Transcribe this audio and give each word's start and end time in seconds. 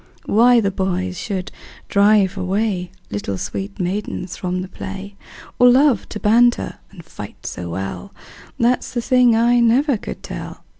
Why 0.25 0.59
the 0.59 0.71
boys 0.71 1.15
should 1.19 1.51
drive 1.87 2.35
away 2.35 2.89
Little 3.11 3.37
sweet 3.37 3.79
maidens 3.79 4.35
from 4.35 4.63
the 4.63 4.67
play, 4.67 5.15
Or 5.59 5.69
love 5.69 6.09
to 6.09 6.19
banter 6.19 6.79
and 6.89 7.05
fight 7.05 7.45
so 7.45 7.69
well, 7.69 8.11
That 8.59 8.83
's 8.83 8.93
the 8.93 9.01
thing 9.03 9.35
I 9.35 9.59
never 9.59 9.97
could 9.97 10.23
tell. 10.23 10.63